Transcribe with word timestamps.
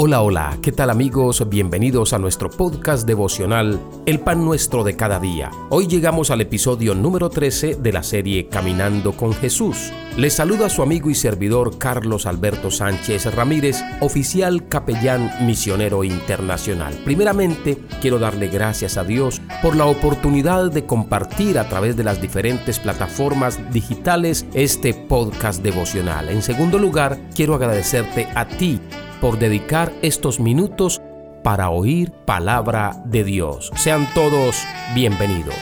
Hola, 0.00 0.22
hola, 0.22 0.56
¿qué 0.62 0.70
tal 0.70 0.90
amigos? 0.90 1.48
Bienvenidos 1.48 2.12
a 2.12 2.20
nuestro 2.20 2.50
podcast 2.50 3.04
devocional 3.04 3.80
El 4.06 4.20
pan 4.20 4.44
nuestro 4.44 4.84
de 4.84 4.94
cada 4.94 5.18
día. 5.18 5.50
Hoy 5.70 5.88
llegamos 5.88 6.30
al 6.30 6.40
episodio 6.40 6.94
número 6.94 7.30
13 7.30 7.74
de 7.74 7.92
la 7.92 8.04
serie 8.04 8.46
Caminando 8.46 9.10
con 9.16 9.32
Jesús. 9.32 9.92
Les 10.16 10.34
saluda 10.34 10.68
su 10.68 10.82
amigo 10.82 11.10
y 11.10 11.16
servidor 11.16 11.78
Carlos 11.78 12.26
Alberto 12.26 12.70
Sánchez 12.70 13.34
Ramírez, 13.34 13.82
oficial 14.00 14.68
capellán 14.68 15.32
misionero 15.44 16.04
internacional. 16.04 16.94
Primeramente, 17.04 17.78
quiero 18.00 18.20
darle 18.20 18.46
gracias 18.46 18.98
a 18.98 19.02
Dios 19.02 19.42
por 19.62 19.74
la 19.74 19.86
oportunidad 19.86 20.70
de 20.70 20.86
compartir 20.86 21.58
a 21.58 21.68
través 21.68 21.96
de 21.96 22.04
las 22.04 22.20
diferentes 22.20 22.78
plataformas 22.78 23.58
digitales 23.72 24.46
este 24.54 24.94
podcast 24.94 25.60
devocional. 25.60 26.28
En 26.28 26.42
segundo 26.42 26.78
lugar, 26.78 27.18
quiero 27.34 27.56
agradecerte 27.56 28.28
a 28.36 28.46
ti 28.46 28.80
por 29.20 29.38
dedicar 29.38 29.92
estos 30.02 30.40
minutos 30.40 31.00
para 31.42 31.70
oír 31.70 32.12
palabra 32.24 33.02
de 33.04 33.24
Dios. 33.24 33.70
Sean 33.76 34.06
todos 34.14 34.56
bienvenidos. 34.94 35.54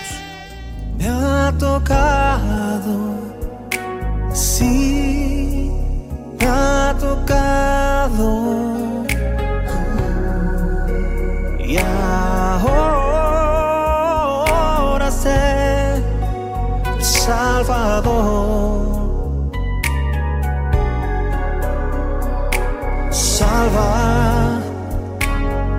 Me 0.98 1.08
ha 1.08 1.52
tocado, 1.58 3.14
sí, 4.32 5.70
me 6.38 6.46
ha 6.46 6.94
tocado. 6.98 8.85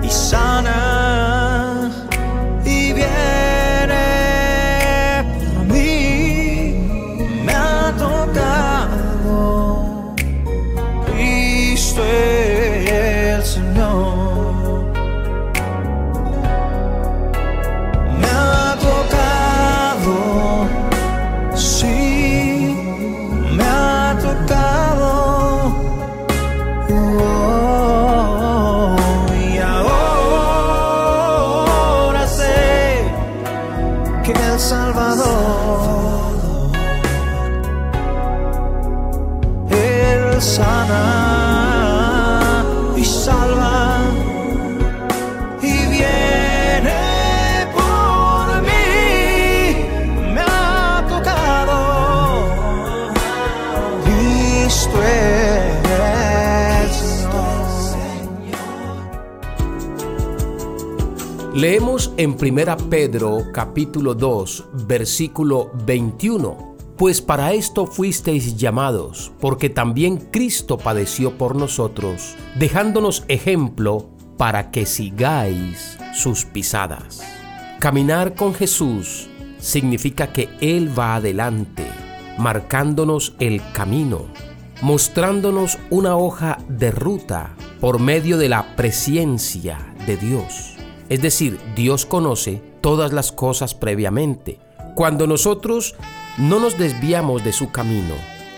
Y 0.08 0.10
sana 0.10 0.77
Salvador. 34.58 35.97
Leemos 61.58 62.12
en 62.18 62.36
1 62.40 62.76
Pedro 62.88 63.46
capítulo 63.52 64.14
2 64.14 64.66
versículo 64.86 65.72
21. 65.86 66.76
Pues 66.96 67.20
para 67.20 67.52
esto 67.52 67.84
fuisteis 67.84 68.56
llamados, 68.56 69.32
porque 69.40 69.68
también 69.68 70.18
Cristo 70.18 70.78
padeció 70.78 71.36
por 71.36 71.56
nosotros, 71.56 72.36
dejándonos 72.60 73.24
ejemplo 73.26 74.08
para 74.36 74.70
que 74.70 74.86
sigáis 74.86 75.98
sus 76.14 76.44
pisadas. 76.44 77.24
Caminar 77.80 78.36
con 78.36 78.54
Jesús 78.54 79.28
significa 79.58 80.32
que 80.32 80.48
Él 80.60 80.96
va 80.96 81.16
adelante, 81.16 81.88
marcándonos 82.38 83.34
el 83.40 83.60
camino, 83.72 84.26
mostrándonos 84.80 85.76
una 85.90 86.14
hoja 86.14 86.58
de 86.68 86.92
ruta 86.92 87.56
por 87.80 87.98
medio 87.98 88.38
de 88.38 88.48
la 88.48 88.76
presencia 88.76 89.92
de 90.06 90.16
Dios. 90.16 90.77
Es 91.08 91.22
decir, 91.22 91.58
Dios 91.74 92.04
conoce 92.04 92.60
todas 92.80 93.12
las 93.12 93.32
cosas 93.32 93.74
previamente. 93.74 94.58
Cuando 94.94 95.26
nosotros 95.26 95.94
no 96.36 96.60
nos 96.60 96.76
desviamos 96.76 97.44
de 97.44 97.52
su 97.52 97.70
camino, 97.70 98.14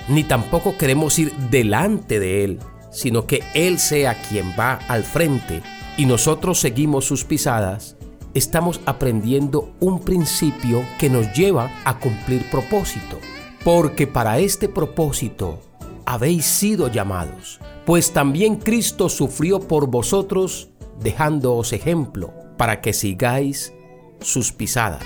ni 0.08 0.24
tampoco 0.24 0.76
queremos 0.76 1.18
ir 1.18 1.32
delante 1.50 2.18
de 2.18 2.44
Él, 2.44 2.58
sino 2.90 3.26
que 3.26 3.42
Él 3.54 3.78
sea 3.78 4.20
quien 4.28 4.52
va 4.58 4.74
al 4.88 5.04
frente 5.04 5.62
y 5.96 6.06
nosotros 6.06 6.58
seguimos 6.58 7.04
sus 7.04 7.24
pisadas, 7.24 7.96
estamos 8.34 8.80
aprendiendo 8.86 9.72
un 9.80 10.00
principio 10.00 10.84
que 10.98 11.10
nos 11.10 11.32
lleva 11.32 11.70
a 11.84 11.98
cumplir 11.98 12.48
propósito. 12.50 13.18
Porque 13.64 14.06
para 14.06 14.38
este 14.38 14.68
propósito 14.68 15.60
habéis 16.06 16.46
sido 16.46 16.88
llamados, 16.88 17.60
pues 17.84 18.12
también 18.12 18.56
Cristo 18.56 19.08
sufrió 19.08 19.60
por 19.60 19.88
vosotros 19.88 20.69
dejándoos 21.00 21.72
ejemplo 21.72 22.32
para 22.56 22.80
que 22.80 22.92
sigáis 22.92 23.72
sus 24.20 24.52
pisadas. 24.52 25.02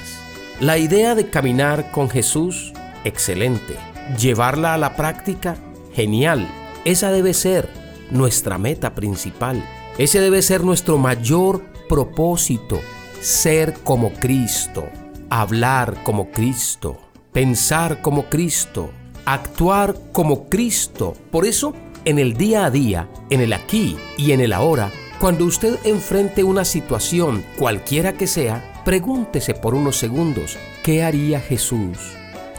La 0.61 0.79
idea 0.79 1.15
de 1.15 1.31
caminar 1.31 1.91
con 1.91 2.09
Jesús, 2.09 2.73
excelente. 3.05 3.77
Llevarla 4.21 4.75
a 4.75 4.79
la 4.79 4.97
práctica, 4.97 5.57
genial. 5.93 6.49
Esa 6.85 7.11
debe 7.11 7.35
ser 7.35 7.69
nuestra 8.11 8.59
meta 8.59 8.95
principal. 8.95 9.65
Ese 9.99 10.21
debe 10.21 10.43
ser 10.43 10.65
nuestro 10.65 10.99
mayor 10.99 11.63
propósito. 11.89 12.81
Ser 13.21 13.75
como 13.85 14.13
Cristo, 14.13 14.85
hablar 15.31 16.03
como 16.05 16.31
Cristo, 16.31 16.99
pensar 17.33 18.03
como 18.03 18.27
Cristo, 18.27 18.91
actuar 19.25 19.97
como 20.13 20.49
Cristo. 20.49 21.15
Por 21.31 21.47
eso, 21.47 21.75
en 22.05 22.19
el 22.19 22.35
día 22.35 22.67
a 22.67 22.71
día, 22.71 23.09
en 23.31 23.41
el 23.41 23.53
aquí 23.53 23.97
y 24.19 24.33
en 24.33 24.41
el 24.41 24.53
ahora, 24.53 24.91
cuando 25.25 25.47
usted 25.47 25.79
enfrente 25.85 26.45
una 26.45 26.67
situación, 26.67 27.43
cualquiera 27.57 28.13
que 28.13 28.27
sea, 28.27 28.83
pregúntese 28.85 29.55
por 29.55 29.75
unos 29.75 29.97
segundos, 29.97 30.59
¿qué 30.83 31.03
haría 31.03 31.41
Jesús 31.41 31.97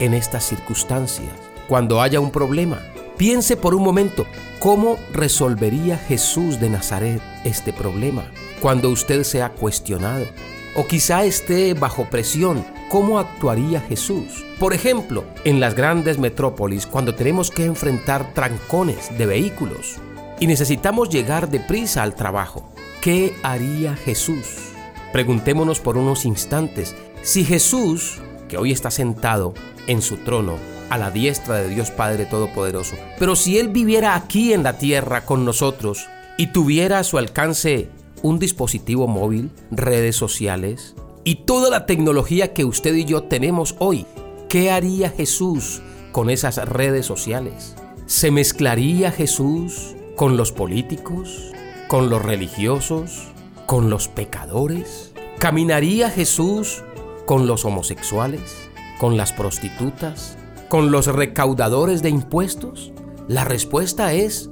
en 0.00 0.14
estas 0.14 0.48
circunstancias? 0.48 1.30
Cuando 1.68 2.02
haya 2.02 2.18
un 2.18 2.32
problema, 2.32 2.80
piense 3.16 3.56
por 3.56 3.76
un 3.76 3.84
momento, 3.84 4.26
¿cómo 4.58 4.98
resolvería 5.12 5.96
Jesús 5.96 6.58
de 6.58 6.68
Nazaret 6.68 7.22
este 7.44 7.72
problema? 7.72 8.32
Cuando 8.60 8.90
usted 8.90 9.22
sea 9.22 9.50
cuestionado, 9.50 10.26
o 10.74 10.88
quizá 10.88 11.24
esté 11.24 11.72
bajo 11.72 12.06
presión, 12.06 12.66
¿cómo 12.88 13.20
actuaría 13.20 13.80
Jesús? 13.80 14.44
Por 14.58 14.74
ejemplo, 14.74 15.22
en 15.44 15.60
las 15.60 15.76
grandes 15.76 16.18
metrópolis, 16.18 16.84
cuando 16.84 17.14
tenemos 17.14 17.52
que 17.52 17.64
enfrentar 17.64 18.34
trancones 18.34 19.16
de 19.16 19.26
vehículos, 19.26 20.00
y 20.40 20.46
necesitamos 20.46 21.08
llegar 21.08 21.48
deprisa 21.48 22.02
al 22.02 22.14
trabajo. 22.14 22.68
¿Qué 23.00 23.34
haría 23.42 23.96
Jesús? 23.96 24.72
Preguntémonos 25.12 25.80
por 25.80 25.96
unos 25.96 26.24
instantes 26.24 26.94
si 27.22 27.44
Jesús, 27.44 28.20
que 28.48 28.58
hoy 28.58 28.72
está 28.72 28.90
sentado 28.90 29.54
en 29.86 30.02
su 30.02 30.18
trono, 30.18 30.56
a 30.90 30.98
la 30.98 31.10
diestra 31.10 31.56
de 31.56 31.68
Dios 31.68 31.90
Padre 31.90 32.26
Todopoderoso, 32.26 32.96
pero 33.18 33.34
si 33.34 33.58
Él 33.58 33.68
viviera 33.68 34.14
aquí 34.14 34.52
en 34.52 34.62
la 34.62 34.78
tierra 34.78 35.24
con 35.24 35.44
nosotros 35.44 36.06
y 36.36 36.48
tuviera 36.48 37.00
a 37.00 37.04
su 37.04 37.18
alcance 37.18 37.88
un 38.22 38.38
dispositivo 38.38 39.08
móvil, 39.08 39.50
redes 39.70 40.16
sociales 40.16 40.94
y 41.24 41.36
toda 41.46 41.70
la 41.70 41.86
tecnología 41.86 42.52
que 42.52 42.64
usted 42.64 42.94
y 42.94 43.04
yo 43.04 43.24
tenemos 43.24 43.74
hoy, 43.78 44.06
¿qué 44.48 44.70
haría 44.70 45.10
Jesús 45.10 45.82
con 46.12 46.30
esas 46.30 46.56
redes 46.68 47.06
sociales? 47.06 47.74
¿Se 48.06 48.30
mezclaría 48.30 49.10
Jesús 49.10 49.96
con 50.16 50.38
los 50.38 50.50
políticos, 50.50 51.52
con 51.88 52.08
los 52.08 52.22
religiosos, 52.24 53.28
con 53.66 53.90
los 53.90 54.08
pecadores? 54.08 55.12
¿Caminaría 55.38 56.08
Jesús 56.08 56.82
con 57.26 57.46
los 57.46 57.66
homosexuales, 57.66 58.70
con 58.98 59.18
las 59.18 59.34
prostitutas, 59.34 60.38
con 60.70 60.90
los 60.90 61.06
recaudadores 61.06 62.02
de 62.02 62.08
impuestos? 62.08 62.92
La 63.28 63.44
respuesta 63.44 64.14
es, 64.14 64.48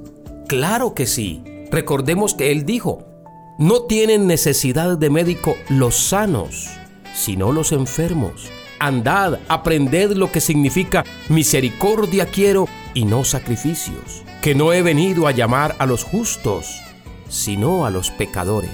claro 0.47 0.93
que 0.93 1.07
sí. 1.07 1.43
Recordemos 1.71 2.35
que 2.35 2.51
Él 2.51 2.65
dijo, 2.65 3.03
no 3.57 3.83
tienen 3.83 4.27
necesidad 4.27 4.99
de 4.99 5.09
médico 5.09 5.55
los 5.69 5.95
sanos, 5.95 6.69
sino 7.15 7.51
los 7.51 7.71
enfermos. 7.71 8.51
Andad, 8.77 9.39
aprended 9.47 10.11
lo 10.11 10.31
que 10.31 10.41
significa 10.41 11.03
misericordia 11.29 12.27
quiero 12.27 12.67
y 12.95 13.05
no 13.05 13.23
sacrificios 13.23 14.23
que 14.41 14.55
no 14.55 14.73
he 14.73 14.81
venido 14.81 15.27
a 15.27 15.31
llamar 15.31 15.75
a 15.77 15.85
los 15.85 16.03
justos, 16.03 16.81
sino 17.29 17.85
a 17.85 17.91
los 17.91 18.09
pecadores. 18.09 18.71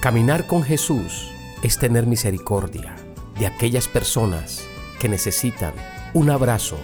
Caminar 0.00 0.46
con 0.46 0.62
Jesús 0.62 1.30
es 1.62 1.78
tener 1.78 2.06
misericordia 2.06 2.96
de 3.38 3.46
aquellas 3.46 3.88
personas 3.88 4.62
que 4.98 5.08
necesitan 5.08 5.74
un 6.14 6.30
abrazo, 6.30 6.78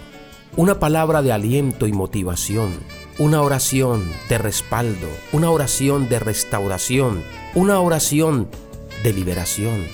una 0.56 0.78
palabra 0.78 1.22
de 1.22 1.32
aliento 1.32 1.86
y 1.86 1.92
motivación, 1.92 2.80
una 3.18 3.42
oración 3.42 4.10
de 4.28 4.38
respaldo, 4.38 5.08
una 5.32 5.50
oración 5.50 6.08
de 6.08 6.18
restauración, 6.18 7.22
una 7.54 7.80
oración 7.80 8.48
de 9.02 9.12
liberación, 9.12 9.86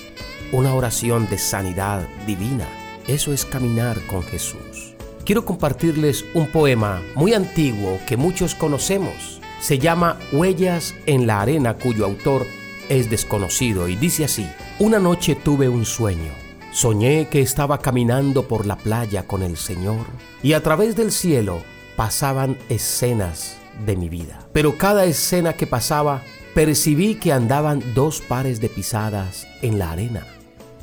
una 0.51 0.73
oración 0.73 1.29
de 1.29 1.37
sanidad 1.37 2.07
divina. 2.25 2.67
Eso 3.07 3.31
es 3.31 3.45
caminar 3.45 3.99
con 4.07 4.23
Jesús. 4.23 4.95
Quiero 5.29 5.45
compartirles 5.45 6.25
un 6.33 6.47
poema 6.47 7.03
muy 7.13 7.35
antiguo 7.35 7.99
que 8.07 8.17
muchos 8.17 8.55
conocemos. 8.55 9.39
Se 9.61 9.77
llama 9.77 10.17
Huellas 10.31 10.95
en 11.05 11.27
la 11.27 11.39
arena 11.39 11.75
cuyo 11.75 12.05
autor 12.05 12.47
es 12.89 13.11
desconocido 13.11 13.87
y 13.87 13.95
dice 13.95 14.25
así, 14.25 14.49
una 14.79 14.97
noche 14.97 15.35
tuve 15.35 15.69
un 15.69 15.85
sueño. 15.85 16.31
Soñé 16.71 17.27
que 17.27 17.41
estaba 17.41 17.77
caminando 17.77 18.47
por 18.47 18.65
la 18.65 18.75
playa 18.75 19.27
con 19.27 19.43
el 19.43 19.55
Señor 19.55 20.07
y 20.41 20.53
a 20.53 20.63
través 20.63 20.95
del 20.95 21.11
cielo 21.11 21.61
pasaban 21.95 22.57
escenas 22.67 23.57
de 23.85 23.97
mi 23.97 24.09
vida. 24.09 24.47
Pero 24.51 24.79
cada 24.79 25.05
escena 25.05 25.53
que 25.53 25.67
pasaba 25.67 26.23
percibí 26.55 27.13
que 27.13 27.33
andaban 27.33 27.83
dos 27.93 28.19
pares 28.19 28.59
de 28.61 28.69
pisadas 28.69 29.45
en 29.61 29.77
la 29.77 29.91
arena. 29.91 30.25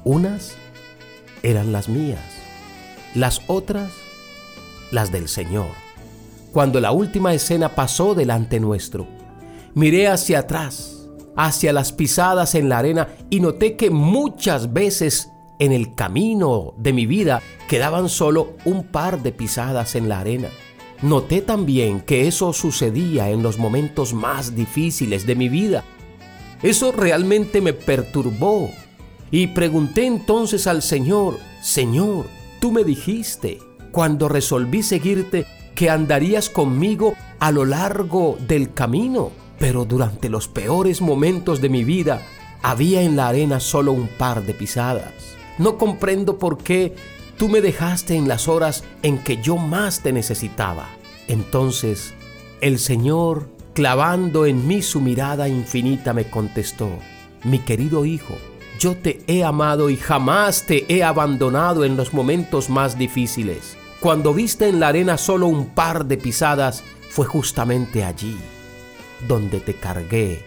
Unas 0.05 0.55
eran 1.43 1.73
las 1.73 1.89
mías, 1.89 2.23
las 3.13 3.43
otras 3.49 4.06
las 4.91 5.13
del 5.13 5.29
Señor. 5.29 5.71
Cuando 6.53 6.81
la 6.81 6.93
última 6.93 7.35
escena 7.35 7.75
pasó 7.75 8.15
delante 8.15 8.61
nuestro, 8.61 9.07
miré 9.75 10.09
hacia 10.09 10.41
atrás 10.41 10.97
hacia 11.37 11.73
las 11.73 11.93
pisadas 11.93 12.55
en 12.55 12.69
la 12.69 12.79
arena 12.79 13.09
y 13.31 13.41
noté 13.41 13.77
que 13.77 13.91
muchas 13.91 14.73
veces 14.73 15.31
en 15.59 15.73
el 15.73 15.95
camino 15.95 16.75
de 16.79 16.93
mi 16.93 17.07
vida 17.07 17.43
quedaban 17.69 18.09
solo 18.09 18.55
un 18.65 18.85
par 18.85 19.23
de 19.23 19.33
pisadas 19.33 19.95
en 19.95 20.09
la 20.09 20.21
arena. 20.21 20.49
Noté 21.03 21.43
también 21.43 22.01
que 22.01 22.27
eso 22.27 22.53
sucedía 22.55 23.31
en 23.31 23.43
los 23.43 23.59
momentos 23.59 24.15
más 24.15 24.57
difíciles 24.57 25.27
de 25.27 25.37
mi 25.37 25.49
vida. 25.49 25.85
Eso 26.63 26.91
realmente 26.91 27.61
me 27.61 27.75
perturbó 27.75 28.71
y 29.31 29.49
pregunté 29.49 30.07
entonces 30.07 30.67
al 30.67 30.81
Señor, 30.83 31.39
Señor, 31.61 32.27
tú 32.61 32.73
me 32.73 32.83
dijiste, 32.83 33.59
cuando 33.97 34.29
resolví 34.29 34.83
seguirte, 34.83 35.47
que 35.75 35.89
andarías 35.89 36.51
conmigo 36.51 37.15
a 37.41 37.51
lo 37.51 37.65
largo 37.65 38.37
del 38.47 38.75
camino 38.75 39.33
pero 39.59 39.85
durante 39.85 40.29
los 40.29 40.49
peores 40.49 41.01
momentos 41.01 41.61
de 41.61 41.69
mi 41.69 41.85
vida 41.85 42.23
había 42.63 43.03
en 43.03 43.17
la 43.17 43.29
arena 43.29 43.61
solo 43.61 43.93
un 43.93 44.09
par 44.09 44.45
de 44.45 44.55
pisadas. 44.55 45.13
No 45.59 45.79
comprendo 45.79 46.39
por 46.39 46.59
qué 46.59 46.95
tú 47.39 47.49
me 47.49 47.61
dejaste 47.61 48.17
en 48.17 48.29
las 48.29 48.49
horas 48.49 48.85
en 49.03 49.19
que 49.19 49.41
yo 49.41 49.57
más 49.57 50.01
te 50.01 50.13
necesitaba. 50.13 50.89
Entonces 51.29 52.15
el 52.61 52.79
Señor, 52.79 53.49
clavando 53.75 54.47
en 54.47 54.67
mí 54.67 54.83
su 54.83 55.01
mirada 55.01 55.49
infinita, 55.49 56.13
me 56.13 56.29
contestó, 56.29 56.91
mi 57.45 57.61
querido 57.61 58.05
hijo, 58.05 58.35
yo 58.79 58.97
te 58.97 59.21
he 59.27 59.43
amado 59.43 59.89
y 59.89 59.97
jamás 59.97 60.65
te 60.67 60.85
he 60.95 61.03
abandonado 61.03 61.85
en 61.85 61.97
los 61.97 62.13
momentos 62.13 62.69
más 62.69 62.99
difíciles. 62.99 63.77
Cuando 64.01 64.35
viste 64.35 64.69
en 64.69 64.79
la 64.79 64.89
arena 64.89 65.17
solo 65.17 65.47
un 65.47 65.71
par 65.71 66.05
de 66.05 66.19
pisadas, 66.19 66.85
fue 67.09 67.25
justamente 67.25 68.05
allí 68.05 68.37
donde 69.27 69.59
te 69.61 69.75
cargué 69.75 70.45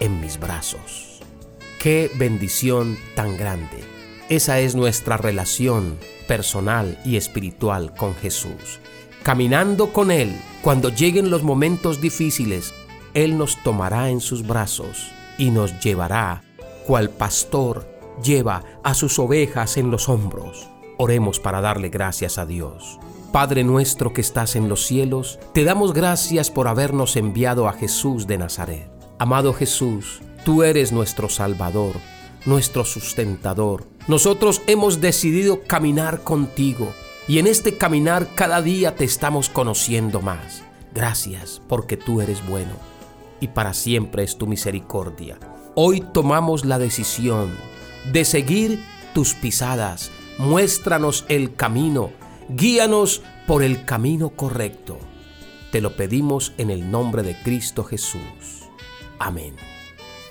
en 0.00 0.20
mis 0.20 0.40
brazos. 0.40 1.20
Qué 1.78 2.10
bendición 2.16 2.98
tan 3.14 3.36
grande. 3.36 3.84
Esa 4.28 4.58
es 4.58 4.74
nuestra 4.74 5.16
relación 5.16 5.96
personal 6.26 6.98
y 7.04 7.16
espiritual 7.16 7.94
con 7.94 8.16
Jesús. 8.16 8.80
Caminando 9.22 9.92
con 9.92 10.10
Él, 10.10 10.32
cuando 10.60 10.88
lleguen 10.88 11.30
los 11.30 11.44
momentos 11.44 12.00
difíciles, 12.00 12.74
Él 13.14 13.38
nos 13.38 13.62
tomará 13.62 14.10
en 14.10 14.20
sus 14.20 14.46
brazos 14.46 15.10
y 15.38 15.50
nos 15.50 15.78
llevará, 15.80 16.42
cual 16.84 17.10
pastor 17.10 17.88
lleva 18.22 18.64
a 18.82 18.94
sus 18.94 19.20
ovejas 19.20 19.76
en 19.76 19.90
los 19.92 20.08
hombros. 20.08 20.68
Oremos 21.00 21.38
para 21.38 21.60
darle 21.60 21.90
gracias 21.90 22.38
a 22.38 22.44
Dios. 22.44 22.98
Padre 23.30 23.62
nuestro 23.62 24.12
que 24.12 24.20
estás 24.20 24.56
en 24.56 24.68
los 24.68 24.84
cielos, 24.84 25.38
te 25.54 25.62
damos 25.62 25.92
gracias 25.92 26.50
por 26.50 26.66
habernos 26.66 27.14
enviado 27.14 27.68
a 27.68 27.72
Jesús 27.72 28.26
de 28.26 28.36
Nazaret. 28.36 28.90
Amado 29.20 29.54
Jesús, 29.54 30.20
tú 30.44 30.64
eres 30.64 30.90
nuestro 30.90 31.28
Salvador, 31.28 31.94
nuestro 32.46 32.84
sustentador. 32.84 33.84
Nosotros 34.08 34.60
hemos 34.66 35.00
decidido 35.00 35.62
caminar 35.62 36.24
contigo 36.24 36.92
y 37.28 37.38
en 37.38 37.46
este 37.46 37.78
caminar 37.78 38.34
cada 38.34 38.60
día 38.60 38.96
te 38.96 39.04
estamos 39.04 39.48
conociendo 39.48 40.20
más. 40.20 40.64
Gracias 40.92 41.62
porque 41.68 41.96
tú 41.96 42.20
eres 42.20 42.44
bueno 42.44 42.72
y 43.40 43.46
para 43.46 43.72
siempre 43.72 44.24
es 44.24 44.36
tu 44.36 44.48
misericordia. 44.48 45.38
Hoy 45.76 46.00
tomamos 46.00 46.64
la 46.64 46.80
decisión 46.80 47.52
de 48.10 48.24
seguir 48.24 48.82
tus 49.14 49.34
pisadas. 49.34 50.10
Muéstranos 50.38 51.24
el 51.28 51.54
camino 51.54 52.12
Guíanos 52.48 53.22
por 53.46 53.62
el 53.62 53.84
camino 53.84 54.30
correcto. 54.30 54.98
Te 55.70 55.82
lo 55.82 55.96
pedimos 55.96 56.54
en 56.56 56.70
el 56.70 56.90
nombre 56.90 57.22
de 57.22 57.36
Cristo 57.42 57.84
Jesús. 57.84 58.70
Amén. 59.18 59.54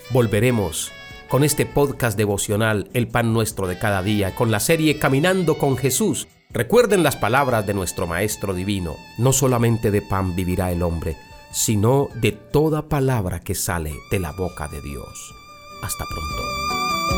Volveremos 0.09 0.91
con 1.29 1.43
este 1.43 1.67
podcast 1.67 2.17
devocional 2.17 2.89
El 2.93 3.07
Pan 3.07 3.33
Nuestro 3.33 3.67
de 3.67 3.77
cada 3.77 4.01
día, 4.01 4.33
con 4.33 4.49
la 4.49 4.59
serie 4.59 4.97
Caminando 4.97 5.59
con 5.59 5.77
Jesús. 5.77 6.27
Recuerden 6.49 7.03
las 7.03 7.17
palabras 7.17 7.67
de 7.67 7.75
nuestro 7.75 8.07
Maestro 8.07 8.55
Divino. 8.55 8.95
No 9.19 9.31
solamente 9.31 9.91
de 9.91 10.01
pan 10.01 10.35
vivirá 10.35 10.71
el 10.71 10.81
hombre, 10.81 11.17
sino 11.51 12.09
de 12.15 12.31
toda 12.31 12.89
palabra 12.89 13.41
que 13.41 13.53
sale 13.53 13.93
de 14.09 14.19
la 14.19 14.31
boca 14.31 14.67
de 14.69 14.81
Dios. 14.81 15.35
Hasta 15.83 16.03
pronto. 16.05 17.16